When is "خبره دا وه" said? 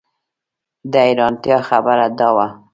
1.69-2.47